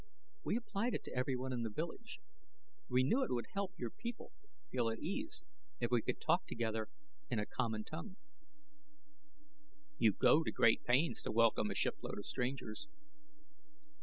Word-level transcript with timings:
"We 0.43 0.55
applied 0.55 0.95
it 0.95 1.03
to 1.03 1.13
everyone 1.15 1.53
in 1.53 1.61
the 1.61 1.69
village. 1.69 2.19
We 2.89 3.03
knew 3.03 3.21
it 3.21 3.29
would 3.29 3.45
help 3.53 3.73
your 3.77 3.91
people 3.91 4.31
feel 4.71 4.89
at 4.89 4.97
ease, 4.97 5.43
if 5.79 5.91
we 5.91 6.01
could 6.01 6.19
talk 6.19 6.47
together 6.47 6.89
in 7.29 7.37
a 7.37 7.45
common 7.45 7.83
tongue." 7.83 8.15
"You 9.99 10.13
go 10.13 10.43
to 10.43 10.51
great 10.51 10.83
pains 10.85 11.21
to 11.21 11.31
welcome 11.31 11.69
a 11.69 11.75
shipload 11.75 12.17
of 12.17 12.25
strangers." 12.25 12.87